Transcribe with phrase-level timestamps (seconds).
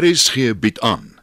[0.00, 1.14] RSG bied aan.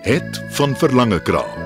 [0.00, 1.61] Het van Verlange Kraal.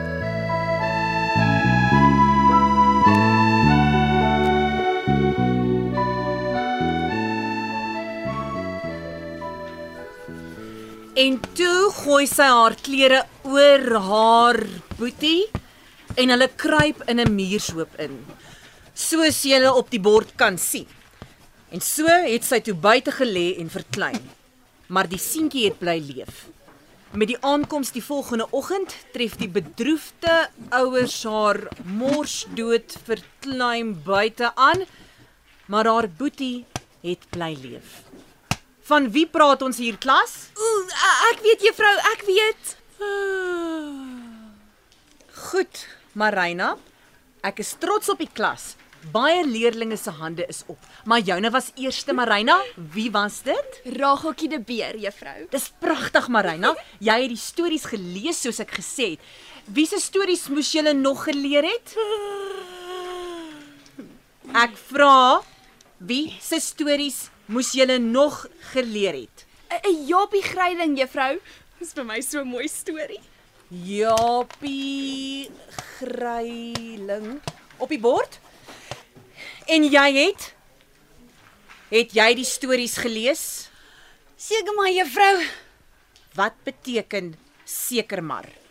[11.16, 14.58] En toe gooi sy haar klere oor haar
[14.98, 15.46] boetie
[16.20, 18.18] en hulle kruip in 'n muurshoop in.
[18.92, 20.84] Soos jy op die bord kan sien.
[21.72, 24.20] En so het sy toe buite gelê en verklein.
[24.88, 26.48] Maar die seentjie het bly leef.
[27.12, 34.52] Met die aankoms die volgende oggend tref die bedroefde ouers haar mors dood verklein buite
[34.54, 34.84] aan,
[35.66, 36.66] maar haar boetie
[37.00, 38.05] het bly leef.
[38.86, 40.34] Van wie praat ons hier klas?
[40.54, 40.90] Ooh,
[41.32, 42.74] ek weet juffrou, ek weet.
[45.48, 45.80] Goed,
[46.14, 46.76] Marina.
[47.46, 48.76] Ek is trots op die klas.
[49.10, 50.78] Baie leerdlinge se hande is op.
[51.06, 52.56] Maar joune was eerste, Marina.
[52.94, 53.82] Wie was dit?
[53.98, 55.46] Rageltjie de Beer, juffrou.
[55.50, 56.74] Dis pragtig, Marina.
[57.02, 59.30] Jy het die stories gelees soos ek gesê het.
[59.66, 61.98] Wie se stories moes jy nog geleer het?
[64.54, 65.42] Ek vra,
[65.98, 69.46] wie se stories moes jy nog geleer het?
[69.70, 71.38] 'n Japie Gryding, juffrou.
[71.78, 73.20] Dis vir my so 'n mooi storie.
[73.68, 75.50] Japie
[75.98, 77.40] Gryiling
[77.78, 78.38] op die bord.
[79.66, 80.54] En jy het
[81.90, 83.68] het jy die stories gelees?
[84.36, 85.42] Seker maar juffrou
[86.34, 88.65] Wat beteken seker maar?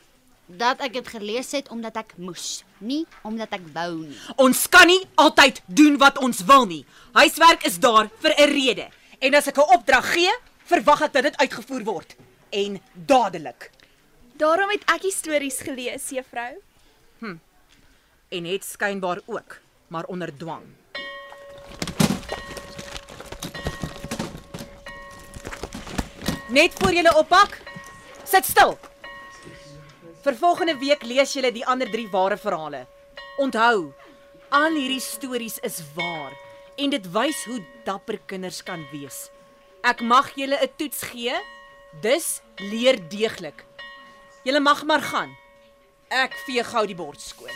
[0.45, 4.17] Dat ek dit gelees het omdat ek moes, nie omdat ek wou nie.
[4.37, 6.85] Ons kan nie altyd doen wat ons wil nie.
[7.17, 8.87] Huiswerk is daar vir 'n rede.
[9.19, 10.31] En as ek 'n opdrag gee,
[10.65, 12.15] verwag ek dat dit uitgevoer word
[12.49, 13.71] en dadelik.
[14.37, 16.61] Daarom het ek stories gelees, juffrou.
[18.29, 20.63] En het skynbaar ook, maar onder dwang.
[26.49, 27.61] Net voor jy oppak,
[28.23, 28.77] sit stil.
[30.25, 32.79] Vir volgende week lees jy die ander 3 ware verhale.
[33.37, 33.91] Onthou,
[34.49, 36.33] al hierdie stories is waar
[36.81, 39.27] en dit wys hoe dapper kinders kan wees.
[39.85, 41.35] Ek mag julle 'n toets gee,
[42.01, 43.65] dus leer deeglik.
[44.43, 45.37] Julle mag maar gaan.
[46.09, 47.53] Ek vee gou die bord skoon.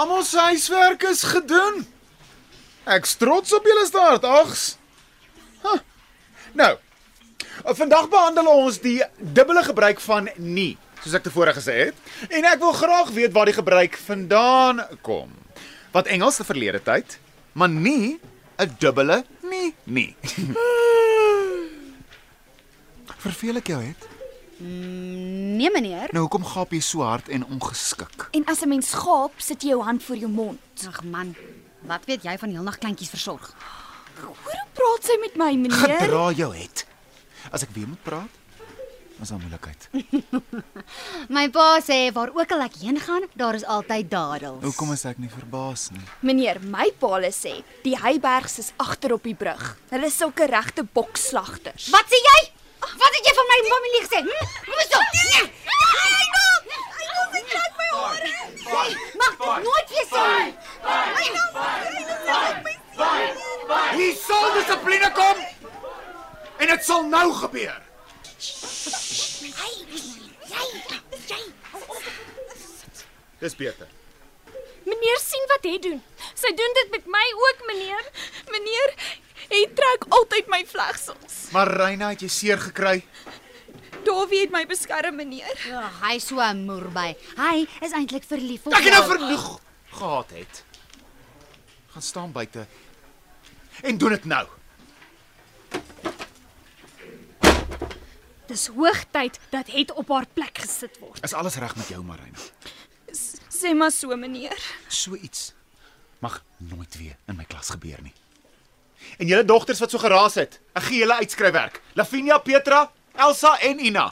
[0.00, 1.82] Almal se huiswerk is gedoen.
[2.88, 4.78] Ek's trots op julle staartags.
[5.60, 5.80] Huh.
[6.56, 6.70] Nou.
[7.76, 11.98] Vandag behandel ons die dubbele gebruik van nie, soos ek tevore gesê het,
[12.32, 15.34] en ek wil graag weet waar die gebruik vandaan kom.
[15.92, 17.18] Wat Engels te verlede tyd,
[17.52, 18.16] maar nie
[18.56, 20.16] 'n dubbele nie nie.
[23.26, 24.09] Verveel ek jou het?
[24.60, 26.08] Nee meneer.
[26.12, 28.28] Nou hoekom gaap jy so hard en ongeskik?
[28.36, 30.60] En as 'n mens gaap, sit jy jou hand voor jou mond.
[30.86, 31.34] Ag man,
[31.80, 33.54] wat weet jy van heelnag kleintjies versorg?
[34.20, 35.98] Hoor hoe praat sy met my, meneer?
[36.00, 36.86] Gedra jou het.
[37.50, 38.28] As ek weer moet praat,
[39.20, 39.88] is daar moeilikheid.
[41.36, 44.62] My pa sê waar ook al ek heen gaan, daar is altyd dadels.
[44.64, 46.04] Hoekom is ek nie verbaas nie?
[46.20, 49.76] Meneer, my pa sê, die Heybergs is agter op die brug.
[49.90, 51.90] Hulle is sulke regte bokslagters.
[51.90, 52.59] Wat sê jy?
[52.80, 54.20] Wat het jy van my familie gesê?
[54.26, 54.32] Hm?
[54.70, 55.04] Moes toe.
[55.30, 55.46] Nee.
[59.20, 60.24] Mag dit nooit weer sê.
[63.96, 65.38] Hier sal dissipline kom.
[66.56, 67.80] En dit sal nou gebeur.
[73.40, 73.88] Dis beter.
[74.84, 76.00] Meneer sien wat hy doen.
[76.34, 78.10] Sy doen dit met my ook, meneer.
[78.52, 78.94] Meneer,
[79.52, 81.39] hy trek altyd my vlegsels.
[81.50, 83.00] Maar Reina, het jy seer gekry?
[84.06, 85.58] Davie het my beskerm, meneer.
[85.68, 87.14] Ja, hy is so 'n moerby.
[87.36, 89.18] Hy is eintlik verlief op Ek het nou jou.
[89.18, 89.60] vernoeg
[89.90, 90.64] gehad het.
[91.90, 92.66] Gaan staan buite.
[93.82, 94.46] En doen dit nou.
[98.46, 101.22] Dis hoogtyd dat het op haar plek gesit word.
[101.24, 102.38] Is alles reg met jou, Marina?
[103.50, 104.58] Sê maar so, meneer.
[104.88, 105.52] So iets
[106.18, 108.12] mag nooit weer in my klas gebeur nie.
[109.18, 111.80] En julle dogters wat so geraas het, ek gee julle uitskryfwerk.
[111.98, 112.86] Lavinia, Petra,
[113.16, 114.10] Elsa en Ina.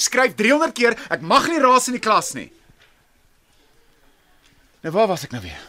[0.00, 2.48] Skryf 300 keer, ek mag nie raas in die klas nie.
[4.80, 5.60] Nou waar was ek nou weer?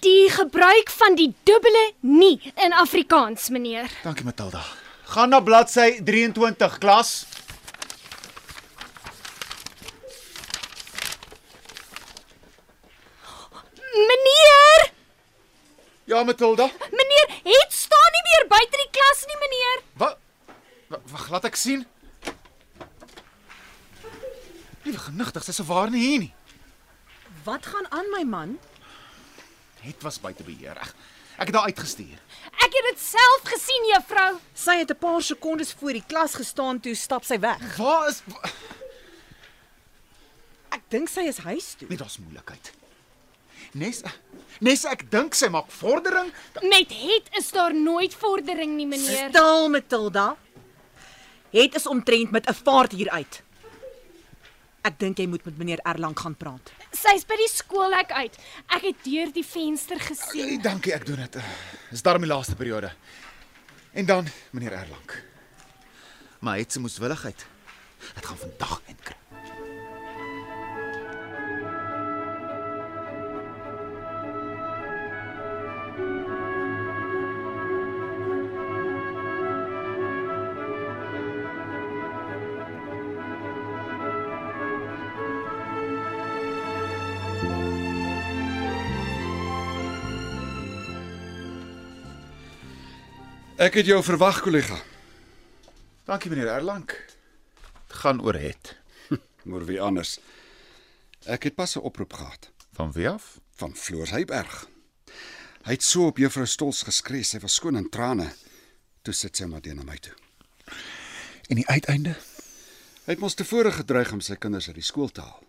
[0.00, 3.90] Die gebruik van die dubbele nie in Afrikaans, meneer.
[4.04, 4.62] Dankie Matilda.
[5.10, 7.26] Gaan na bladsy 23 klas.
[14.08, 14.90] Meneer,
[16.06, 16.66] Ja Matilda.
[16.90, 19.82] meneer, het staan nie meer buite die klas nie, meneer.
[20.02, 20.18] Wat?
[21.10, 21.82] Wag, laat ek sien.
[24.86, 26.32] Liewe genigtig, sy's so waar nie hier nie.
[27.46, 28.54] Wat gaan aan my man?
[29.82, 30.78] Het was buite beheer.
[30.78, 30.92] Ek,
[31.42, 32.22] ek het haar uitgestuur.
[32.54, 34.38] Ek het dit self gesien, juffrou.
[34.54, 37.76] Sy het 'n paar sekondes voor die klas gestaan toe stap sy weg.
[37.76, 38.50] Waar is wa-
[40.70, 41.88] Ek dink sy is huis toe.
[41.88, 42.72] Nee, daar's moeilikheid.
[43.72, 44.02] Nes
[44.60, 46.30] Nes ek dink sy maak vordering.
[46.64, 49.28] Met het is daar nooit vordering nie, meneer.
[49.28, 50.36] Stil Matilda.
[51.52, 53.42] Het is omtrent met 'n vaart hier uit.
[54.82, 56.72] Ek dink jy moet met meneer Erlang gaan praat.
[56.92, 58.36] Sy's by die skoolhek uit.
[58.70, 60.46] Ek het deur die venster gesien.
[60.46, 61.36] Nee, dankie, ek doen dit.
[61.90, 62.92] Dis daarom die laaste periode.
[63.92, 65.10] En dan meneer Erlang.
[66.38, 67.46] Maar het sy moeswilligheid.
[68.14, 69.16] Dit gaan vandag inkry.
[93.56, 94.76] Ek het jou verwag, kollega.
[96.06, 96.84] Dankie meneer Erlang.
[96.90, 98.74] Dit gaan oor het.
[99.50, 100.18] Oor wie anders?
[101.26, 103.38] Ek het pas 'n oproep gehad Van wie af?
[103.56, 104.68] van Floors Heyberg.
[105.64, 108.28] Hy het so op juffrou Stols geskree, sy was skoon in trane.
[109.02, 110.12] Toe sit sy maar teen na my toe.
[111.48, 112.10] En die uiteinde?
[113.06, 115.40] Hy het mos tevore gedreig om sy kinders uit die skool te haal.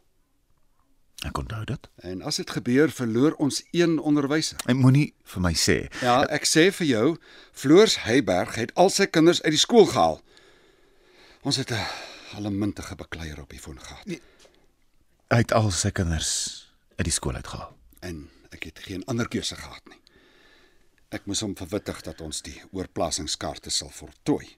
[1.25, 1.88] Ek onthou dit.
[2.06, 4.58] En as dit gebeur, verloor ons een onderwyser.
[4.69, 7.18] Ek moenie vir my sê Ja, ek sê vir jou,
[7.58, 10.22] Floors Heyberg het al sy kinders uit die skool gehaal.
[11.42, 11.86] Ons het 'n
[12.38, 14.06] allemintige bekleier op die foon gehad.
[15.30, 17.74] hy het al sy kinders uit die skool uitgehaal.
[18.02, 20.00] en ek het geen ander keuse gehad nie.
[21.10, 24.56] Ek moes hom verwittig dat ons die oorplasingskaarte sal voltooi.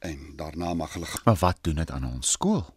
[0.00, 1.06] En daarna mag hulle.
[1.24, 2.74] Maar wat doen dit aan ons skool?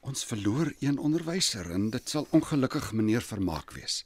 [0.00, 4.04] Ons verloor een onderwyser en dit sal ongelukkig meneer Vermaak wees.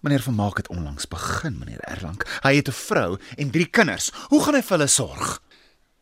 [0.00, 2.20] Meneer Vermaak het onlangs begin, meneer Erlang.
[2.42, 4.12] Hy het 'n vrou en drie kinders.
[4.28, 5.42] Hoe gaan hy vir hulle sorg?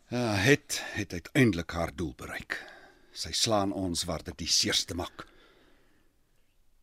[0.09, 2.61] Ja, het het uiteindelik haar doel bereik.
[3.13, 5.27] Sy slaan ons waar dit die seerste maak.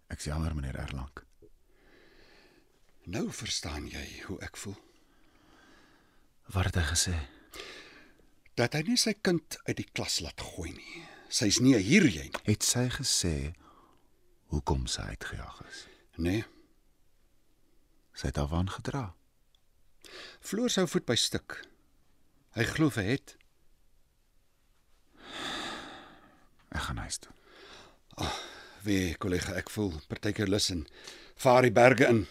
[0.08, 1.12] Ek is jammer, meneer Erlang.
[3.04, 4.76] Nou verstaan jy hoe ek voel.
[6.46, 7.16] Wat het hy gesê?
[8.60, 11.04] Dat hy nie sy kind uit die klas laat gooi nie.
[11.32, 12.44] Sy's nie hier jy nie.
[12.50, 13.36] Het sy gesê
[14.52, 15.86] hoekom sy uitgejaag is?
[16.22, 16.44] Nee,
[18.22, 19.14] Sy het daarvan gedra.
[20.46, 21.56] Floor sou voet by stuk.
[22.54, 23.36] Hy glo vir het.
[26.72, 27.34] Ek gaan huis toe.
[28.86, 30.84] Wie kollega ek voel partykeer lus en
[31.42, 32.24] vaar die berge in.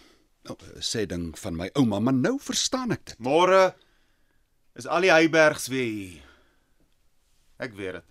[0.47, 3.19] Nou, sê ding van my ouma, maar nou verstaan ek dit.
[3.21, 3.73] Môre
[4.75, 6.27] is al die Heybergs weer hier.
[7.61, 8.07] Ek weet dit.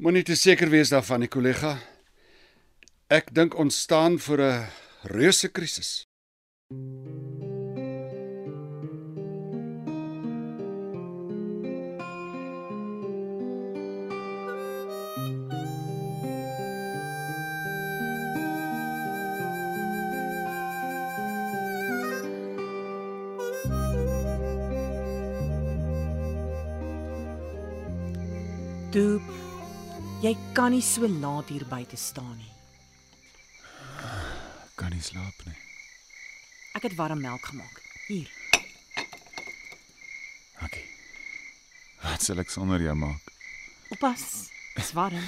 [0.00, 1.76] Moenie te seker wees daarvan, die kollega.
[3.10, 4.66] Ek dink ons staan voor 'n
[5.02, 6.04] reuse krisis.
[28.90, 29.20] Toe
[30.20, 32.54] jy kan nie so laat hier buite staan nie.
[34.74, 35.54] Kan nie slaap nie.
[36.74, 37.76] Ek het warm melk gemaak.
[38.08, 38.26] Hier.
[40.66, 40.82] Okay.
[42.02, 43.30] Wat sal ek sonder jou maak?
[43.94, 44.24] Oppas.
[44.74, 45.22] Dis warm.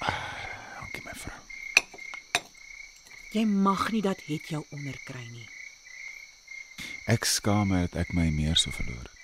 [0.00, 1.42] Dankie my vrou.
[3.36, 5.48] Jy mag nie dat het jou onderkry nie.
[7.08, 9.17] Ek skaam my dat ek my meer so verloor het.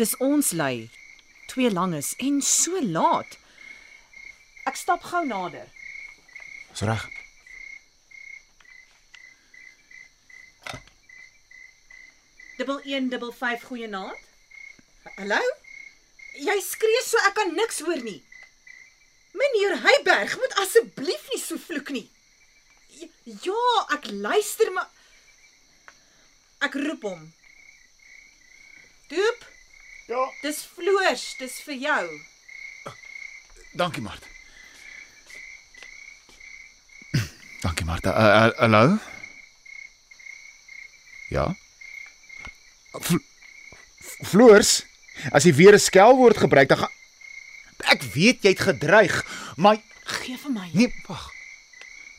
[0.00, 0.88] Dis ons lei.
[1.46, 3.34] Twee langes en so laat.
[4.64, 5.66] Ek stap gou nader.
[6.70, 7.02] Dis reg.
[12.56, 14.24] Dubbel 1 dubbel 5 goeie naad.
[15.18, 15.42] Hallo?
[16.48, 18.22] Jy skree so ek kan niks hoor nie.
[19.36, 22.06] Meneer Heyberg moet asseblief nie so vloek nie.
[23.44, 24.88] Ja, ek luister maar
[26.64, 27.32] ek roep hom.
[29.12, 29.49] Doop.
[30.10, 32.04] Ja, Dis floors, dis vir jou.
[33.78, 34.24] dankie Mart.
[37.64, 38.06] Dankie Mart.
[38.08, 38.96] Uh, uh, hallo?
[41.30, 41.44] Ja.
[42.98, 43.20] Vl
[44.30, 44.72] Floors,
[45.32, 46.92] as jy weer 'n skelwoord gebruik, dan gaan
[47.94, 49.14] Ek weet jy het gedreig,
[49.56, 50.68] maar Gee vir my.
[50.74, 51.30] nee, wag.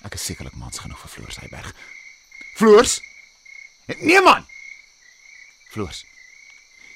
[0.07, 1.75] Ek is sekerlik mans genoeg vir Floors Hyberg.
[2.55, 3.01] Floors?
[4.01, 4.47] Nee man.
[5.69, 6.05] Floors.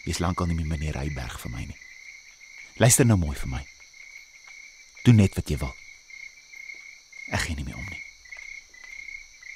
[0.05, 1.77] Jy's lankal nie meer meneer Hyberg vir my nie.
[2.77, 3.61] Luister nou mooi vir my.
[5.05, 5.73] Doen net wat jy wil.
[7.33, 8.01] Ek gee nie meer om nie.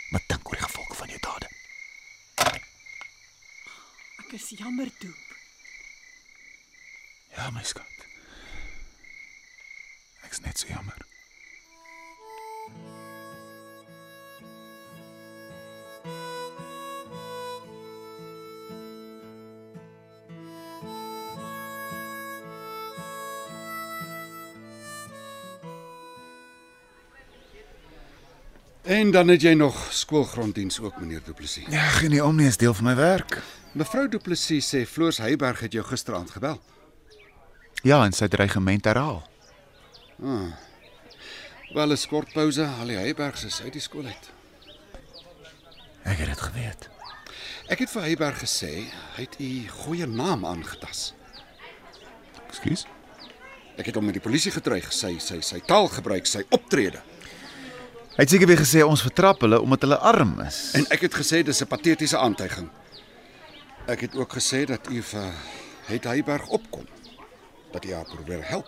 [0.09, 1.51] Maar dink oor die gevolge van jou dade.
[4.23, 5.13] Ek is jammer toe.
[7.35, 8.07] Ja, my skat.
[10.25, 11.08] Ek's net so jammer.
[28.81, 31.65] En dan het jy nog skoolgronddiens ook, meneer Du Plessis.
[31.69, 33.41] Ja, geen nie om nie, is deel van my werk.
[33.71, 36.61] Mevrou Du Plessis sê Floors Heyberg het jou gisteraand gebel.
[37.83, 39.21] Ja, en sy dreigement herhaal.
[41.73, 44.29] Wel 'n kort pouse, al die Heybergs is uit die skool uit.
[46.03, 46.89] Ek het dit geweet.
[47.69, 51.13] Ek het vir Heyberg gesê hy het u goeie naam aangetas.
[52.47, 52.85] Ekskuus.
[53.77, 57.01] Ek het hom met die polisie gedreig, sy sy sy taalgebruik, sy optrede.
[58.19, 60.57] Hy het seker weer gesê ons vertrap hulle omdat hulle arm is.
[60.75, 62.67] En ek het gesê dis 'n patetiese aantuiging.
[63.87, 65.31] Ek het ook gesê dat u vir
[65.87, 66.83] het Heyberg opkom.
[67.71, 68.67] Dat u haar probeer help.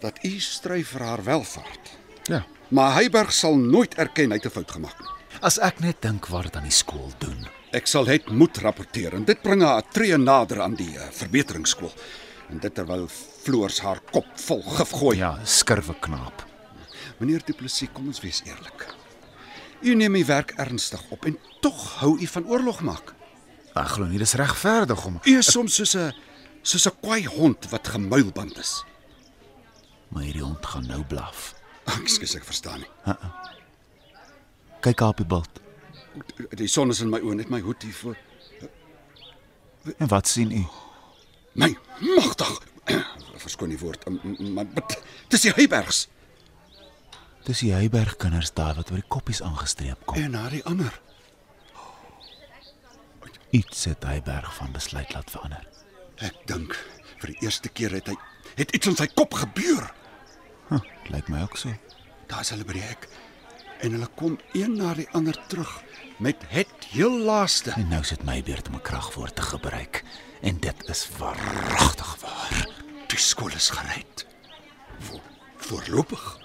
[0.00, 1.90] Dat u stry vir haar welvaart.
[2.22, 2.46] ja.
[2.68, 5.08] Maar Heyberg sal nooit erken hy het 'n fout gemaak nie.
[5.40, 7.48] As ek net dink wat dit aan die skool doen.
[7.72, 11.02] Ek sal het moet rapporteer en dit bring haar 'n tree nader aan die uh,
[11.10, 11.92] verbeteringsskool.
[12.50, 13.08] En dit terwyl
[13.42, 15.16] Floors haar kop vol gif gooi.
[15.18, 16.53] Ja, skurwe knaap.
[17.18, 18.86] Meneer Du Plessis, kom ons wees eerlik.
[19.84, 23.12] U neem u werk ernstig op en tog hou u van oorlog maak.
[23.74, 26.12] Ek glo nie dis regverdig om U is soms soos 'n
[26.62, 28.84] soos 'n kwaai hond wat gemuilband is.
[30.08, 31.54] maar hierdie hond gaan nou blaf.
[31.84, 33.14] Ekskuus, ek verstaan nie.
[34.80, 35.60] Kyk haar op die bult.
[36.54, 38.16] Die son is in my oë, net my hoed hier voor.
[39.98, 40.64] En wat sien u?
[41.52, 42.62] My magtig.
[43.44, 44.04] Verskoon die woord,
[44.38, 46.06] maar but- dis die Heybergs
[47.44, 50.16] Dis die Heyberg kinders daar wat oor die koppies aangestreep kom.
[50.16, 51.00] en na die ander.
[53.50, 55.66] Iets het Heyberg van besluit laat verander.
[56.24, 56.72] Ek dink
[57.20, 58.16] vir die eerste keer het hy
[58.56, 59.90] het iets in sy kop gebeur.
[60.70, 60.80] Huh,
[61.12, 61.74] lyk my ook so.
[62.30, 63.08] Daar's hulle by die hek
[63.84, 65.82] en hulle kom een na die ander terug
[66.18, 67.74] met het heel laaste.
[67.76, 70.04] En nou sit my beurt om 'n kragwoord te gebruik
[70.40, 72.68] en dit is waaragtig waar.
[73.08, 74.26] Die skool is gered.
[74.98, 75.20] Vo
[75.56, 76.38] voorlopig.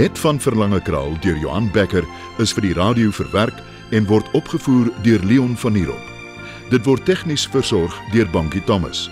[0.00, 2.04] Het van Verlange Kraal deur Johan Becker
[2.40, 3.58] is vir die radio verwerk
[3.92, 6.08] en word opgevoer deur Leon Van Heerop.
[6.72, 9.10] Dit word tegnies versorg deur Bankie Thomas.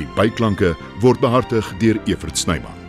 [0.00, 0.72] Die byklanke
[1.04, 2.79] word behartig deur Evert Snyman.